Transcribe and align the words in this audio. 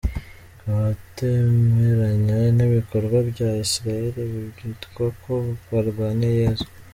Abatemeranya 0.71 2.37
n’ibikorwa 2.55 3.17
bya 3.29 3.49
Israel 3.65 4.15
bitwa 4.59 5.05
ko 5.21 5.33
barwanya 5.71 6.29
Yezu. 6.39 6.67